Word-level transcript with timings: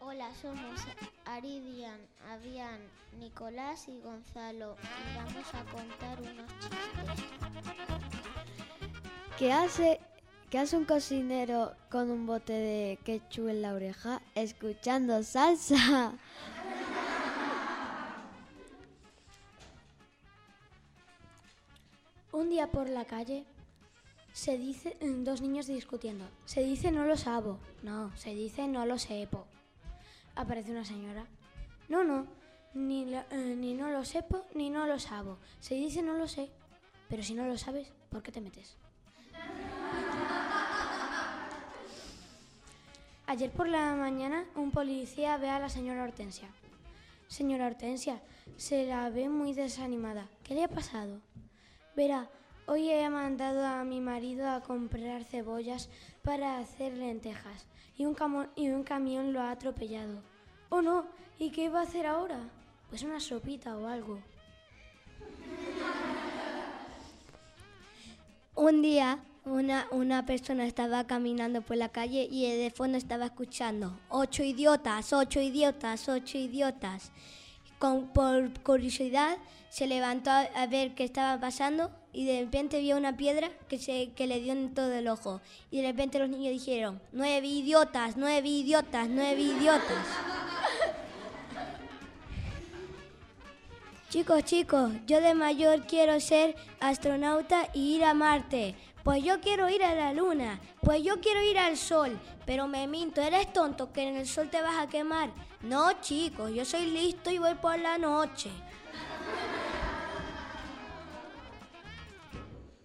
Hola, 0.00 0.30
somos 0.40 0.80
Aridian, 1.24 1.98
Avian, 2.30 2.80
Nicolás 3.18 3.88
y 3.88 4.00
Gonzalo 4.00 4.76
y 4.82 5.16
vamos 5.16 5.54
a 5.54 5.64
contar 5.72 6.20
unos 6.20 6.50
chistes. 6.60 7.26
¿Qué 9.38 9.52
hace, 9.52 10.00
¿Qué 10.50 10.58
hace 10.58 10.76
un 10.76 10.84
cocinero 10.84 11.74
con 11.90 12.10
un 12.10 12.26
bote 12.26 12.52
de 12.52 12.98
ketchup 13.04 13.48
en 13.48 13.62
la 13.62 13.74
oreja 13.74 14.22
escuchando 14.34 15.22
salsa? 15.22 16.12
Un 22.36 22.50
día 22.50 22.70
por 22.70 22.90
la 22.90 23.06
calle 23.06 23.46
se 24.34 24.58
dice 24.58 24.98
mm, 25.00 25.24
dos 25.24 25.40
niños 25.40 25.68
discutiendo. 25.68 26.26
Se 26.44 26.62
dice 26.62 26.92
no 26.92 27.06
lo 27.06 27.16
sabo. 27.16 27.58
No, 27.82 28.14
se 28.14 28.34
dice 28.34 28.68
no 28.68 28.84
lo 28.84 28.98
sepo. 28.98 29.46
Aparece 30.34 30.70
una 30.70 30.84
señora. 30.84 31.24
No, 31.88 32.04
no, 32.04 32.26
ni, 32.74 33.14
eh, 33.14 33.54
ni 33.56 33.72
no 33.72 33.88
lo 33.88 34.04
sepo 34.04 34.44
ni 34.52 34.68
no 34.68 34.86
lo 34.86 34.98
sabo. 34.98 35.38
Se 35.60 35.76
dice 35.76 36.02
no 36.02 36.12
lo 36.12 36.28
sé. 36.28 36.50
Pero 37.08 37.22
si 37.22 37.32
no 37.32 37.46
lo 37.46 37.56
sabes, 37.56 37.90
¿por 38.10 38.22
qué 38.22 38.32
te 38.32 38.42
metes? 38.42 38.76
Ayer 43.28 43.50
por 43.50 43.66
la 43.66 43.94
mañana 43.94 44.44
un 44.56 44.72
policía 44.72 45.38
ve 45.38 45.48
a 45.48 45.58
la 45.58 45.70
señora 45.70 46.04
Hortensia. 46.04 46.50
Señora 47.28 47.66
Hortensia, 47.66 48.20
se 48.58 48.84
la 48.84 49.08
ve 49.08 49.30
muy 49.30 49.54
desanimada. 49.54 50.28
¿Qué 50.44 50.54
le 50.54 50.64
ha 50.64 50.68
pasado? 50.68 51.22
Verá, 51.96 52.28
hoy 52.66 52.90
he 52.90 53.08
mandado 53.08 53.64
a 53.64 53.82
mi 53.82 54.00
marido 54.00 54.50
a 54.50 54.60
comprar 54.60 55.24
cebollas 55.24 55.88
para 56.22 56.58
hacer 56.58 56.92
lentejas 56.92 57.64
y 57.96 58.04
un, 58.04 58.14
y 58.54 58.68
un 58.68 58.82
camión 58.82 59.32
lo 59.32 59.40
ha 59.40 59.50
atropellado. 59.50 60.20
Oh 60.68 60.82
no, 60.82 61.06
¿y 61.38 61.48
qué 61.48 61.70
va 61.70 61.80
a 61.80 61.84
hacer 61.84 62.04
ahora? 62.04 62.38
Pues 62.90 63.02
una 63.02 63.18
sopita 63.18 63.78
o 63.78 63.86
algo. 63.86 64.20
Un 68.54 68.82
día 68.82 69.18
una, 69.46 69.86
una 69.90 70.26
persona 70.26 70.66
estaba 70.66 71.06
caminando 71.06 71.62
por 71.62 71.78
la 71.78 71.88
calle 71.88 72.28
y 72.30 72.54
de 72.58 72.70
fondo 72.70 72.98
estaba 72.98 73.24
escuchando 73.24 73.98
ocho 74.10 74.42
idiotas, 74.42 75.14
ocho 75.14 75.40
idiotas, 75.40 76.10
ocho 76.10 76.36
idiotas. 76.36 77.10
Con, 77.78 78.08
por 78.08 78.50
curiosidad 78.62 79.36
se 79.68 79.86
levantó 79.86 80.30
a, 80.30 80.42
a 80.42 80.66
ver 80.66 80.94
qué 80.94 81.04
estaba 81.04 81.38
pasando 81.40 81.90
y 82.16 82.24
de 82.24 82.40
repente 82.40 82.80
vio 82.80 82.96
una 82.96 83.14
piedra 83.14 83.50
que, 83.68 83.78
se, 83.78 84.12
que 84.16 84.26
le 84.26 84.40
dio 84.40 84.54
en 84.54 84.72
todo 84.72 84.90
el 84.94 85.06
ojo. 85.06 85.42
Y 85.70 85.82
de 85.82 85.88
repente 85.88 86.18
los 86.18 86.30
niños 86.30 86.50
dijeron, 86.50 86.98
nueve 87.12 87.46
idiotas, 87.46 88.16
nueve 88.16 88.48
idiotas, 88.48 89.06
nueve 89.10 89.42
idiotas. 89.42 89.82
Chicos, 94.08 94.44
chicos, 94.44 94.92
yo 95.06 95.20
de 95.20 95.34
mayor 95.34 95.82
quiero 95.86 96.18
ser 96.20 96.56
astronauta 96.80 97.68
y 97.74 97.96
ir 97.96 98.04
a 98.04 98.14
Marte. 98.14 98.74
Pues 99.06 99.22
yo 99.22 99.40
quiero 99.40 99.68
ir 99.70 99.84
a 99.84 99.94
la 99.94 100.12
luna. 100.12 100.58
Pues 100.82 101.00
yo 101.00 101.20
quiero 101.20 101.40
ir 101.40 101.60
al 101.60 101.76
sol. 101.76 102.18
Pero 102.44 102.66
me 102.66 102.88
minto, 102.88 103.20
eres 103.20 103.52
tonto 103.52 103.92
que 103.92 104.02
en 104.02 104.16
el 104.16 104.26
sol 104.26 104.50
te 104.50 104.60
vas 104.60 104.82
a 104.82 104.88
quemar. 104.88 105.30
No, 105.62 106.00
chicos, 106.00 106.50
yo 106.50 106.64
soy 106.64 106.86
listo 106.86 107.30
y 107.30 107.38
voy 107.38 107.54
por 107.54 107.78
la 107.78 107.98
noche. 107.98 108.50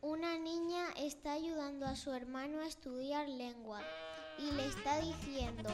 Una 0.00 0.38
niña 0.38 0.86
está 0.96 1.32
ayudando 1.32 1.84
a 1.84 1.96
su 1.96 2.10
hermano 2.14 2.62
a 2.62 2.66
estudiar 2.66 3.28
lengua 3.28 3.82
y 4.38 4.52
le 4.52 4.68
está 4.68 4.98
diciendo, 5.02 5.68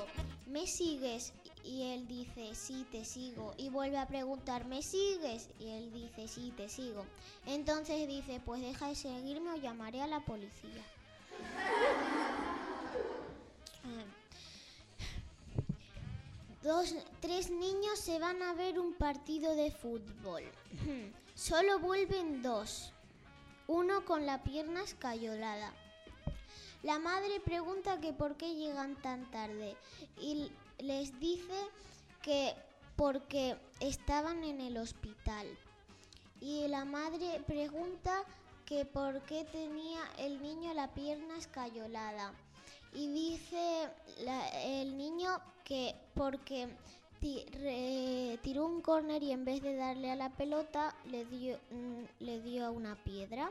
¿me 0.46 0.66
sigues? 0.66 1.34
Y 1.64 1.92
él 1.92 2.06
dice, 2.08 2.54
sí, 2.54 2.86
te 2.90 3.04
sigo. 3.04 3.54
Y 3.56 3.68
vuelve 3.68 3.98
a 3.98 4.06
preguntar, 4.06 4.66
¿me 4.66 4.82
sigues? 4.82 5.48
Y 5.58 5.70
él 5.70 5.92
dice, 5.92 6.28
sí, 6.28 6.52
te 6.56 6.68
sigo. 6.68 7.04
Entonces 7.46 8.08
dice, 8.08 8.40
pues 8.44 8.60
deja 8.60 8.88
de 8.88 8.94
seguirme 8.94 9.52
o 9.52 9.56
llamaré 9.56 10.02
a 10.02 10.06
la 10.06 10.20
policía. 10.20 10.82
Dos, 16.62 16.94
tres 17.20 17.50
niños 17.50 17.98
se 17.98 18.20
van 18.20 18.40
a 18.40 18.54
ver 18.54 18.78
un 18.78 18.94
partido 18.94 19.56
de 19.56 19.72
fútbol. 19.72 20.44
Solo 21.34 21.80
vuelven 21.80 22.40
dos. 22.40 22.92
Uno 23.66 24.04
con 24.04 24.26
la 24.26 24.44
pierna 24.44 24.82
escayolada. 24.82 25.72
La 26.82 26.98
madre 26.98 27.38
pregunta 27.40 28.00
que 28.00 28.12
por 28.12 28.36
qué 28.36 28.54
llegan 28.54 29.00
tan 29.02 29.30
tarde 29.30 29.76
y 30.20 30.50
les 30.78 31.18
dice 31.20 31.54
que 32.22 32.54
porque 32.96 33.56
estaban 33.80 34.42
en 34.42 34.60
el 34.60 34.76
hospital. 34.76 35.46
Y 36.40 36.66
la 36.66 36.84
madre 36.84 37.40
pregunta 37.46 38.24
que 38.66 38.84
por 38.84 39.22
qué 39.22 39.44
tenía 39.44 40.00
el 40.18 40.42
niño 40.42 40.74
la 40.74 40.92
pierna 40.92 41.38
escayolada. 41.38 42.32
Y 42.94 43.08
dice 43.08 43.88
el 44.64 44.96
niño 44.96 45.40
que 45.64 45.94
porque 46.14 46.68
tiró 48.42 48.66
un 48.66 48.80
córner 48.80 49.22
y 49.22 49.30
en 49.30 49.44
vez 49.44 49.62
de 49.62 49.76
darle 49.76 50.10
a 50.10 50.16
la 50.16 50.30
pelota 50.30 50.96
le 51.10 51.24
dio, 51.26 51.58
mm, 51.70 52.24
le 52.24 52.40
dio 52.40 52.66
a 52.66 52.70
una 52.70 52.96
piedra. 52.96 53.50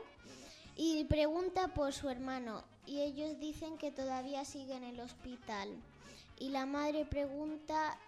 Y 0.76 1.04
pregunta 1.04 1.68
por 1.68 1.92
su 1.92 2.08
hermano 2.08 2.64
y 2.86 3.00
ellos 3.00 3.38
dicen 3.38 3.78
que 3.78 3.90
todavía 3.90 4.44
sigue 4.44 4.74
en 4.74 4.84
el 4.84 5.00
hospital. 5.00 5.68
Y 6.38 6.50
la 6.50 6.66
madre 6.66 7.04
pregunta 7.04 7.98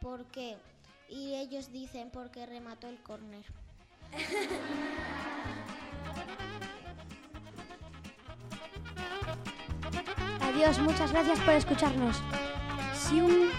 por 0.00 0.24
qué 0.26 0.56
y 1.08 1.34
ellos 1.34 1.70
dicen 1.72 2.10
porque 2.10 2.46
remató 2.46 2.88
el 2.88 2.98
córner. 3.02 3.44
Adiós, 10.40 10.78
muchas 10.78 11.12
gracias 11.12 11.38
por 11.40 11.54
escucharnos. 11.54 12.16
Si 12.94 13.20
un 13.20 13.50